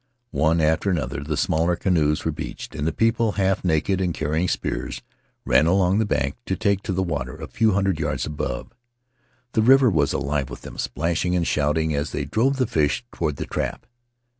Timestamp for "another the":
0.89-1.37